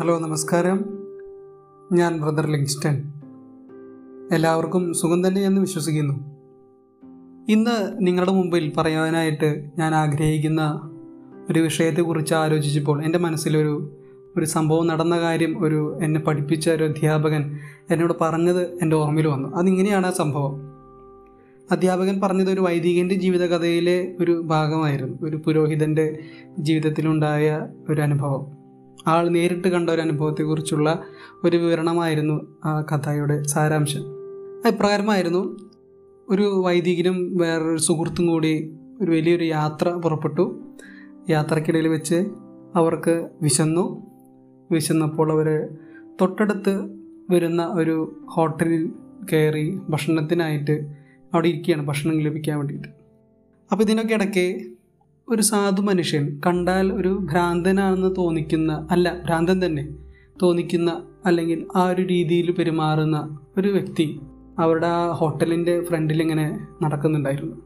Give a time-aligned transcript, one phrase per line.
[0.00, 0.84] Hello നമസ്കാരം.
[1.92, 3.12] ഞാൻ brother Livingstone.
[4.32, 6.14] എല്ലാവർക്കും സുഖം തന്നെയെന്ന് വിശ്വസിക്കുന്നു.
[7.48, 10.90] ഇന്ന് നിങ്ങളുടെ മുമ്പിൽ പറയാനായിട്ട് ഞാൻ ആഗ്രഹിക്കുന്ന
[11.50, 13.96] ഒരു വിഷയത്തെക്കുറിച്ച് ആലോചിച്ചപ്പോൾ എന്റെ മനസ്സിലൊരു
[14.36, 17.58] ഒരു സംഭവം നടന്ന കാര്യം ഒരു എന്നെ പഠിപ്പിച്ച ഒരു അധ്യാപകൻ
[17.90, 19.48] എന്നോട് പറഞ്ഞത് എന്റെ ഓർമ്മയിൽ വന്നു.
[19.56, 20.60] അതിങ്ങനെയാണ് ആ സംഭവം.
[21.70, 25.18] അധ്യാപകൻ പറഞ്ഞത് ഒരു വൈദികന്റെ ജീവിതകഥയിലെ ഒരു ഭാഗമായിരുന്നു.
[25.22, 26.18] ഒരു പുരോഹിതന്റെ
[26.58, 28.59] ജീവിതത്തിലുണ്ടായ ഒരു അനുഭവം.
[29.06, 31.02] ആൾ നേരിട്ട് കണ്ട ഒരു അനുഭവത്തെക്കുറിച്ചുള്ള
[31.44, 34.00] ഒരു വിവരണമായിരുന്നു ആ കഥയുടെ സാരാംശം.
[34.68, 35.58] ഇപ്രകാരമായിരുന്നു
[36.28, 40.62] ഒരു വൈദികനും വേറൊരു സുഹൃത്തും കൂടി ഒരു വലിയൊരു യാത്ര പുറപ്പെട്ടു.
[41.30, 42.26] യാത്രക്കിടയിൽ വെച്ച്
[42.74, 44.06] അവർക്ക് വിശന്നു.
[44.72, 45.68] വിശന്നപ്പോൾ അവർ
[46.20, 46.88] തൊട്ടടുത്ത്
[47.30, 48.92] വരുന്ന ഒരു ഹോട്ടലിൽ
[49.32, 50.86] കയറി ഭക്ഷണത്തിനായിട്ട്
[51.34, 52.88] അവിടെ ഇരിക്കുകയാണ് ഭക്ഷണം ലഭിക്കാൻ വേണ്ടിയിട്ട്.
[53.72, 54.62] അപ്പോൾ ഇതിനൊക്കെ ഇടയ്ക്ക്
[55.30, 59.88] ഒരു സാധു മനുഷ്യൻ കണ്ടാൽ ഒരു ഭ്രാന്തനാണെന്ന് തോന്നിക്കുന്ന അല്ല ഭ്രാന്തൻ തന്നെ
[60.42, 64.20] തോന്നിക്കുന്ന അല്ലെങ്കിൽ ആ ഒരു രീതിയിൽ പെരുമാറുന്ന ഒരു വ്യക്തി
[64.58, 67.56] അവരുടെ ആ ഹോട്ടലിന്റെ ഫ്രണ്ടിൽ ഇങ്ങനെ നടക്കുന്നുണ്ടായിരുന്നു.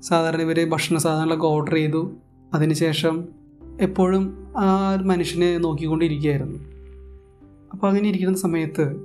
[0.00, 2.12] സാധാരണ ഇവർ ഭക്ഷണ സാധനങ്ങളൊക്കെ ഓർഡർ ചെയ്തു.
[2.54, 3.24] അതിനുശേഷം
[3.80, 6.58] എപ്പോഴും ആ ഒരു മനുഷ്യനെ നോക്കിക്കൊണ്ടിരിക്കുകയായിരുന്നു.
[7.72, 8.96] അപ്പോൾ അങ്ങനെ ഇരിക്കുന്ന സമയത്ത്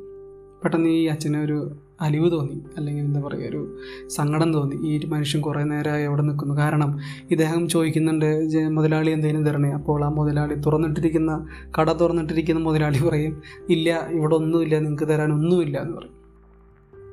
[0.64, 3.62] പെട്ടെന്ന് ഈ അച്ഛനെ ഒരു അലിവ് തോന്നി അല്ലെങ്കിൽ എന്താ പറയുക ഒരു
[4.08, 4.76] സങ്കടം തോന്നി.
[4.88, 6.56] ഈ മനുഷ്യൻ കുറേ നേരമായി അവിടെ നിൽക്കുന്നു.
[6.56, 6.92] കാരണം
[7.32, 8.30] ഇദ്ദേഹം ചോദിക്കുന്നുണ്ട്
[8.70, 9.70] മുതലാളി എന്തെങ്കിലും തരണേ?
[9.70, 11.48] അപ്പോൾ ആ മുതലാളി തുറന്നിട്ടിരിക്കുന്ന
[11.80, 16.16] കട തുറന്നിട്ടിരിക്കുന്ന മുതലാളി പറയും ഇല്ല ഇവിടെ ഒന്നുമില്ല നിങ്ങൾക്ക് തരാൻ ഒന്നുമില്ല എന്ന് പറയും.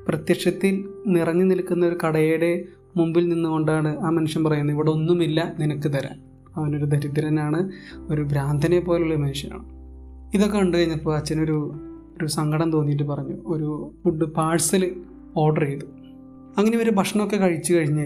[0.07, 0.75] പ്രത്യക്ഷത്തിൽ
[1.07, 2.65] നിറഞ്ഞു നിൽക്കുന്ന ഒരു കടയുടെ
[2.97, 6.17] മുമ്പിൽ നിന്നുകൊണ്ടാണ് ആ മനുഷ്യൻ പറയുന്നത് ഇവിടെ ഒന്നുമില്ല നിനക്ക് തരാൻ.
[6.57, 7.59] അവനൊരു ദരിദ്രനാണ്
[8.09, 9.65] ഒരു ഭ്രാന്തനെ പോലുള്ള മനുഷ്യനാണ്.
[10.35, 11.57] ഇതൊക്കെ കണ്ടു കഴിഞ്ഞപ്പോൾ അച്ഛനൊരു
[12.21, 13.35] ഒരു സങ്കടം തോന്നിയിട്ട് പറഞ്ഞു.
[13.45, 14.95] ഒരു ഫുഡ് പാഴ്സൽ
[15.37, 15.85] ഓർഡർ ചെയ്തു.
[16.57, 18.05] അങ്ങനെ ഒരു ഭക്ഷണമൊക്കെ കഴിച്ചു കഴിഞ്ഞ്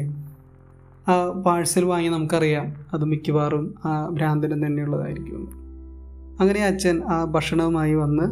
[1.10, 5.50] ആ പാഴ്സൽ വാങ്ങി നമുക്കറിയാം അത് മിക്കവാറും ആ ഭ്രാന്തനും തന്നെയുള്ളതായിരിക്കും.
[6.40, 8.26] അങ്ങനെ അച്ഛൻ ആ ഭക്ഷണവുമായി വന്ന്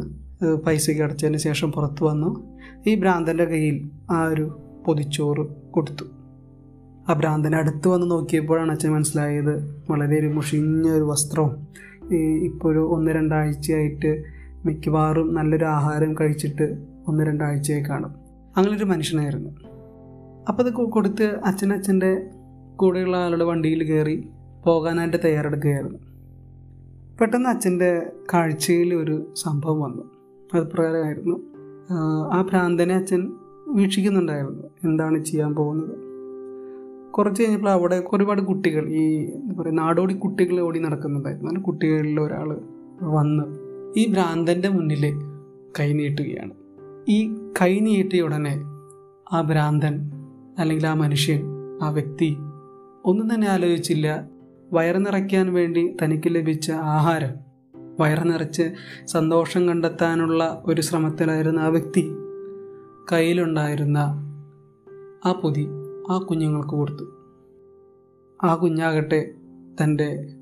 [0.56, 2.30] പൈസ പൈസയ്ക്ക് അടച്ചതിന് ശേഷം പുറത്തു വന്നു.
[2.86, 6.04] ഈ ഭ്രാന്തന്റെ കയ്യിൽ ആ ഒരു പൊതിച്ചോറ് കൊടുത്തു.
[7.08, 11.68] ആ ഭ്രാന്തൻ അടുത്ത് വന്ന് നോക്കിയപ്പോഴാണ് അച്ഛൻ മനസ്സിലായത് വളരെ ഒരു മുഷിഞ്ഞ ഒരു വസ്ത്രവും
[12.14, 18.14] ഈ ഇപ്പോൾ ഒരു ഒന്ന് രണ്ടാഴ്ചയായിട്ട് മിക്കവാറും നല്ലൊരു ആഹാരം കഴിച്ചിട്ട് ഒന്ന് രണ്ടാഴ്ചയായി കാണും.
[18.56, 19.50] അങ്ങനൊരു മനുഷ്യനായിരുന്നു.
[20.48, 22.30] അപ്പോൾ അത് കൊടുത്ത് അച്ഛൻ അച്ഛന്റെ
[22.76, 24.28] കൂടെയുള്ള ആളുടെ വണ്ടിയിൽ കയറി
[24.66, 25.98] പോകാനായിട്ട് തയ്യാറെടുക്കുകയായിരുന്നു.
[27.20, 30.02] പെട്ടെന്ന് അച്ഛന്റെ കാഴ്ചയിൽ ഒരു സംഭവം വന്നു.
[30.54, 31.40] അത് പ്രകാരമായിരുന്നു
[32.32, 33.32] ആ ഭ്രാന്തനെ അച്ഛൻ
[33.68, 35.98] വീക്ഷിക്കുന്നുണ്ടായിരുന്നു എന്താണ് ചെയ്യാൻ പോകുന്നത്?
[37.10, 41.50] കുറച്ച് കഴിഞ്ഞപ്പോൾ അവിടെ ഒരുപാട് കുട്ടികൾ ഈ എന്താ പറയുക നാടോടി കുട്ടികൾ ഓടി നടക്കുന്നുണ്ടായിരുന്നു.
[41.50, 42.60] അങ്ങനെ കുട്ടികളിൽ ഒരാൾ
[43.02, 45.20] വന്ന് ഈ ഭ്രാന്തന്റെ മുന്നിൽ
[45.80, 46.52] കൈനീട്ടുകയാണ്
[47.08, 48.62] ഈ കൈ നീട്ടിയ ഉടനെ
[49.32, 50.10] ആ ഭ്രാന്തൻ
[50.58, 51.42] അല്ലെങ്കിൽ ആ മനുഷ്യൻ
[51.82, 52.36] ആ വ്യക്തി
[53.04, 54.28] ഒന്നും തന്നെ ആലോചിച്ചില്ല.
[54.72, 57.34] വയറ് നിറയ്ക്കാൻ വേണ്ടി തനിക്ക് ലഭിച്ച ആഹാരം
[58.00, 58.72] വയറ് നിറച്ച്
[59.06, 62.10] സന്തോഷം കണ്ടെത്താനുള്ള ഒരു ശ്രമത്തിലായിരുന്ന ആ വ്യക്തി
[63.12, 63.98] കയ്യിലുണ്ടായിരുന്ന
[65.24, 65.66] ആ പൊതി
[66.10, 67.04] ആ കുഞ്ഞുങ്ങൾക്ക് കൊടുത്തു.
[68.44, 69.34] ആ കുഞ്ഞാകട്ടെ
[69.82, 70.37] തന്റെ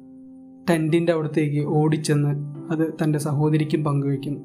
[0.70, 2.28] ടെന്റിന്റെ അവിടത്തേക്ക് ഓടിച്ചെന്ന്
[2.72, 4.40] അത് തന്റെ സഹോദരിക്കും പങ്കുവയ്ക്കുന്നു.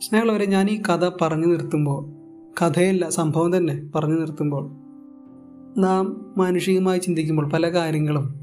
[0.00, 2.24] സ്നേഹമുള്ളവരെ ഞാൻ ഈ കഥ പറഞ്ഞു നിർത്തുമ്പോൾ
[2.62, 4.84] കഥയല്ല സംഭവം തന്നെ പറഞ്ഞു നിർത്തുമ്പോൾ
[5.80, 8.34] നാം മാനുഷികമായി ചിന്തിക്കുമ്പോൾ പല കാര്യങ്ങളും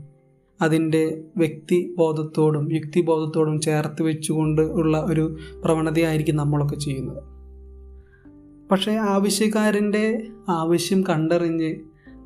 [0.62, 7.24] അതിന്റെ വ്യക്തിബോധത്തോടും യുക്തിബോധത്തോടും ചേർത്ത് വെച്ചുകൊണ്ട് ഉള്ള ഒരു പ്രവണതയായിരിക്കും നമ്മളൊക്കെ ചെയ്യുന്നത്.
[8.72, 11.76] പക്ഷേ ആവശ്യക്കാരന്റെ ആവശ്യം കണ്ടറിഞ്ഞ്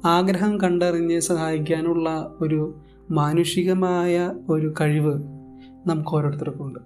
[0.06, 2.76] ആഗ്രഹം കണ്ടറിഞ്ഞ് സഹായിക്കാനുള്ള ഒരു
[3.12, 5.24] മാനുഷികമായ ഒരു കഴിവ്
[5.88, 6.80] നമുക്ക് ഓരോരുത്തർക്കുണ്ട്.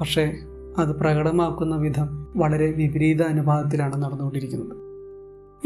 [0.00, 0.36] പക്ഷേ
[0.78, 4.76] അത് പ്രകടമാക്കുന്ന വിധം വളരെ വിപരീത അനുപാതത്തിലാണ് നടന്നുകൊണ്ടിരിക്കുന്നത്.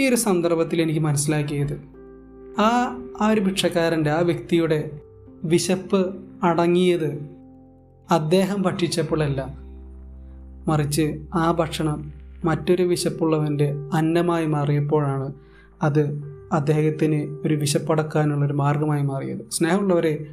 [0.01, 1.83] ഈ ഒരു സന്ദർഭത്തിൽ എനിക്ക് മനസ്സിലാക്കിയത്
[2.59, 4.91] ആ ആ ഒരു ഭിക്ഷക്കാരന്റെ ആ വ്യക്തിയുടെ
[5.45, 7.31] വിശപ്പ് അടങ്ങിയത്
[8.11, 9.59] അദ്ദേഹം ഭക്ഷിച്ചപ്പോഴല്ല.
[10.69, 12.13] മറിച്ച് ആ ഭക്ഷണം
[12.45, 15.33] മറ്റൊരു വിശപ്പുള്ളവന്റെ അന്നമായി മാറിയപ്പോഴാണ്
[15.83, 19.39] അത് അദ്ദേഹത്തിന് ഒരു വിശപ്പടക്കാനുള്ളൊരു മാർഗമായി മാറിയത്.
[19.51, 20.27] സ്നേഹമുള്ളവരെ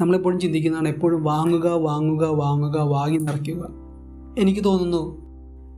[0.00, 3.68] നമ്മളെപ്പോഴും ചിന്തിക്കുന്നതാണ് എപ്പോഴും വാങ്ങുക വാങ്ങുക വാങ്ങുക വാങ്ങി നിറയ്ക്കുക.
[4.38, 5.28] എനിക്ക് തോന്നുന്നു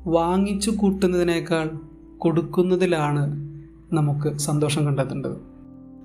[0.06, 1.70] വാങ്ങിച്ചു കൂട്ടുന്നതിനേക്കാൾ
[2.19, 3.50] കൊടുക്കുന്നതിലാണ്
[3.92, 5.37] നമുക്ക് സന്തോഷം കണ്ടെത്തേണ്ടത്.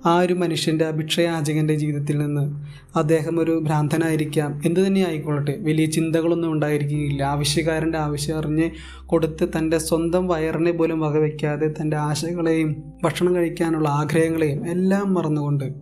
[0.06, 2.64] ആ ഒരു മനുഷ്യന്റെ അഭിക്ഷയാചകന്റെ ജീവിതത്തിൽ നിന്ന്
[2.98, 4.62] അദ്ദേഹം ഒരു ഭ്രാന്തനായിരിക്കാം.
[4.66, 7.22] എന്തു തന്നെ ആയിക്കൊള്ളട്ടെ വലിയ ചിന്തകളൊന്നും ഉണ്ടായിരിക്കുകയില്ല.
[7.22, 8.70] ആവശ്യക്കാരന്റെ ആവശ്യം അറിഞ്ഞ്
[9.06, 15.74] കൊടുത്ത് തന്റെ സ്വന്തം വയറിനെ പോലും വകവയ്ക്കാതെ തന്റെ ആശകളെയും ഭക്ഷണം കഴിക്കാനുള്ള ആഗ്രഹങ്ങളെയും എല്ലാം മറന്നുകൊണ്ട്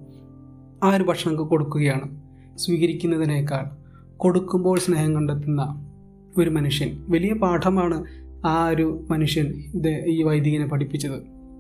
[0.83, 2.21] ആ ഒരു ഭക്ഷണം കൊടുക്കുകയാണ്.
[2.59, 3.65] സ്വീകരിക്കുന്നതിനേക്കാൾ
[4.17, 5.91] കൊടുക്കുമ്പോൾ സ്നേഹം കണ്ടെത്തുന്ന
[6.39, 7.05] ഒരു മനുഷ്യൻ.
[7.09, 8.05] വലിയ പാഠമാണ്
[8.47, 11.19] ആ ഒരു മനുഷ്യൻ ഇത് ഈ വൈദികനെ പഠിപ്പിച്ചത്.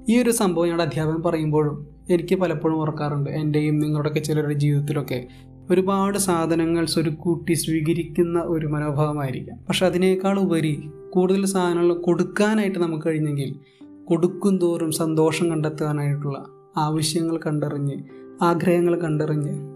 [0.08, 5.26] ഈ ഒരു സംഭവം ഞങ്ങളുടെ അധ്യാപകൻ പറയുമ്പോഴും എനിക്ക് പലപ്പോഴും ഓർക്കാറുണ്ട് എന്റെയും നിങ്ങളുടെയൊക്കെ ചിലരുടെ ജീവിതത്തിലൊക്കെ
[5.70, 9.58] ഒരുപാട് സാധനങ്ങൾ സ്വരുക്കൂട്ടി സ്വീകരിക്കുന്ന ഒരു മനോഭാവമായിരിക്കാം.
[9.68, 13.56] പക്ഷെ അതിനേക്കാൾ ഉപരി കൂടുതൽ സാധനങ്ങൾ കൊടുക്കാനായിട്ട് നമുക്ക് കഴിഞ്ഞെങ്കിൽ
[14.04, 16.44] കൊടുക്കും തോറും സന്തോഷം കണ്ടെത്താനായിട്ടുള്ള
[16.76, 18.02] ആവശ്യങ്ങൾ കണ്ടറിഞ്ഞ്
[18.42, 19.74] ആഗ്രഹങ്ങൾ കണ്ടറിഞ്ഞ്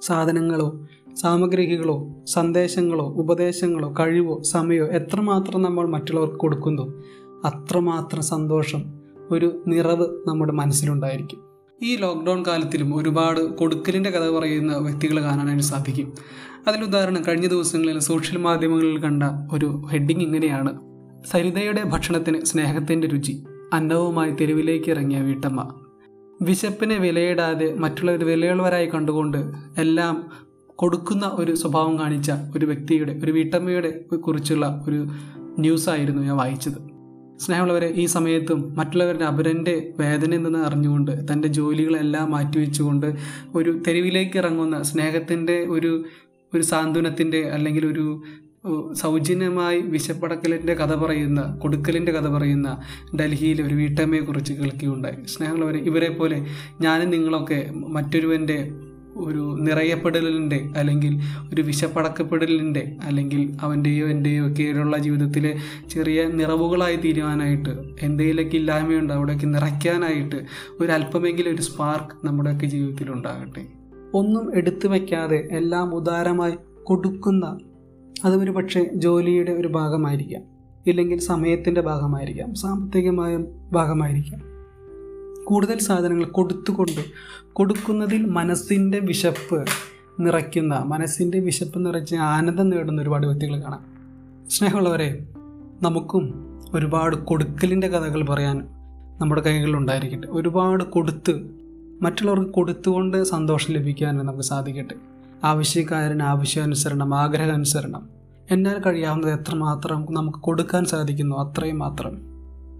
[0.00, 0.86] സാധനങ്ങളോ
[1.16, 6.94] സാമഗ്രികളോ സന്ദേശങ്ങളോ ഉപദേശങ്ങളോ കഴിവോ സമയമോ എത്രമാത്രം നമ്മൾ മറ്റുള്ളവർക്ക് കൊടുക്കുന്നോ
[7.44, 8.82] അത്രമാത്രം സന്തോഷം
[9.30, 11.47] ഒരു നിറവ് നമ്മുടെ മനസ്സിലുണ്ടായിരിക്കും.
[11.82, 16.14] ഈ ലോക്ക്ഡൗൺ കാലത്തിലും ഒരുപാട് കൊടുക്കലിന്റെ കഥ പറയുന്ന വ്യക്തികൾ കാണാനായിട്ട് സാധിക്കും.
[16.68, 19.22] അതിലുദാഹരണം കഴിഞ്ഞ ദിവസങ്ങളിൽ സോഷ്യൽ മാധ്യമങ്ങളിൽ കണ്ട
[19.52, 20.78] ഒരു ഹെഡിങ് ഇങ്ങനെയാണ്.
[21.26, 25.80] സരിതയുടെ ഭക്ഷണത്തിന് സ്നേഹത്തിന്റെ രുചി അന്നവുമായി തെരുവിലേക്ക് ഇറങ്ങിയ വീട്ടമ്മ.
[26.42, 30.30] വിശപ്പിനെ വിലയിടാതെ മറ്റുള്ളവർ വിലയുള്ളവരായി കണ്ടുകൊണ്ട് എല്ലാം
[30.66, 35.06] കൊടുക്കുന്ന ഒരു സ്വഭാവം കാണിച്ച ഒരു വ്യക്തിയുടെ ഒരു വീട്ടമ്മയുടെ കുറിച്ചുള്ള ഒരു
[35.58, 36.97] ന്യൂസായിരുന്നു ഞാൻ വായിച്ചത്.
[37.40, 43.06] സ്നേഹമുള്ളവരെ ഈ സമയത്തും മറ്റുള്ളവരുടെ അപരന്റെ വേദനയിൽ നിന്ന് അറിഞ്ഞുകൊണ്ട് തന്റെ ജോലികളെല്ലാം മാറ്റിവെച്ചുകൊണ്ട്
[43.54, 46.04] ഒരു തെരുവിലേക്ക് ഇറങ്ങുന്ന സ്നേഹത്തിന്റെ ഒരു
[46.54, 48.22] ഒരു സാന്ത്വനത്തിന്റെ അല്ലെങ്കിൽ ഒരു
[48.92, 52.68] സൗജന്യമായി വിശപ്പടക്കലിന്റെ കഥ പറയുന്ന കൊടുക്കലിന്റെ കഥ പറയുന്ന
[53.16, 55.26] ഡൽഹിയിലെ ഒരു വീട്ടമ്മയെക്കുറിച്ച് കേൾക്കുകയുണ്ടായി.
[55.26, 56.38] സ്നേഹമുള്ളവരെ ഇവരെ പോലെ
[56.80, 58.58] ഞാനും നിങ്ങളൊക്കെ മറ്റൊരുവന്റെ
[59.18, 61.20] ഒരു നിറയപ്പെടലിന്റെ അല്ലെങ്കിൽ
[61.54, 65.56] ഒരു വിശപ്പടക്കപ്പെടലിന്റെ അല്ലെങ്കിൽ അവന്റെയോ എന്റെയോ ഒക്കെയുള്ള ജീവിതത്തിലെ
[65.90, 67.70] ചെറിയ നിറവുകളായി തീരുവാനായിട്ട്
[68.02, 70.36] എന്തെങ്കിലുമൊക്കെ ഇല്ലായ്മയുണ്ട് അവിടെയൊക്കെ നിറയ്ക്കാനായിട്ട്
[70.80, 73.66] ഒരു അല്പമെങ്കിലും ഒരു സ്പാർക്ക് നമ്മുടെയൊക്കെ ജീവിതത്തിൽ ഉണ്ടാകട്ടെ
[74.14, 76.52] ഒന്നും എടുത്തു വയ്ക്കാതെ എല്ലാം ഉദാരമായി
[76.84, 77.58] കൊടുക്കുന്ന
[78.24, 80.42] അത് ഒരു പക്ഷേ ജോലിയുടെ ഒരു ഭാഗമായിരിക്കാം.
[80.86, 82.54] ഇല്ലെങ്കിൽ സമയത്തിന്റെ ഭാഗമായിരിക്കാം.
[82.54, 83.38] സാമ്പത്തികമായ
[83.72, 84.57] ഭാഗമായിരിക്കാം.
[85.48, 87.04] കൂടുതൽ സാധനങ്ങൾ കൊടുത്തുകൊണ്ട്
[87.52, 89.64] കൊടുക്കുന്നതിൽ മനസ്സിന്റെ വിശപ്പ്
[90.20, 93.84] നിറയ്ക്കുന്ന മനസ്സിന്റെ വിശപ്പ് നിറച്ച് ആനന്ദം നേടുന്ന ഒരുപാട് വ്യക്തികൾ കാണാം.
[94.48, 95.26] സ്നേഹമുള്ളവരെ
[95.82, 96.34] നമുക്കും
[96.74, 98.68] ഒരുപാട് കൊടുക്കലിന്റെ കഥകൾ പറയാൻ
[99.20, 101.50] നമ്മുടെ കൈകളിലുണ്ടായിരിക്കട്ടെ ഒരുപാട് കൊടുത്ത്
[102.02, 104.94] മറ്റുള്ളവർക്ക് കൊടുത്തുകൊണ്ട് സന്തോഷം ലഭിക്കാൻ നമുക്ക് സാധിക്കട്ടെ.
[105.44, 108.08] ആവശ്യക്കാരന് ആവശ്യാനുസരണം ആഗ്രഹാനുസരണം.
[108.50, 112.18] എന്നാൽ കഴിയാവുന്നത് എത്രമാത്രം നമുക്ക് കൊടുക്കാൻ സാധിക്കുന്നു അത്രയും മാത്രം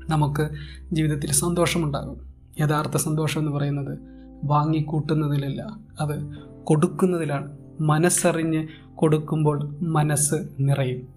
[0.08, 0.48] നമുക്ക്
[0.92, 2.27] ജീവിതത്തിൽ സന്തോഷമുണ്ടാകും.
[2.60, 3.98] യഥാർത്ഥ സന്തോഷം എന്ന് പറയുന്നത്
[4.44, 5.76] വാങ്ങിക്കൂട്ടുന്നതിലല്ല.
[6.00, 6.30] അത്
[6.64, 7.58] കൊടുക്കുന്നതിലാണ്.
[7.80, 11.08] മനസ്സറിഞ്ഞ് കൊടുക്കുമ്പോൾ മനസ്സ് നിറയും.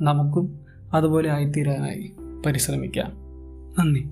[0.00, 0.60] നമുക്കും
[0.92, 2.12] അതുപോലെ ആയിത്തീരാനായി
[2.46, 3.12] പരിശ്രമിക്കാം.
[3.78, 4.10] നന്ദി.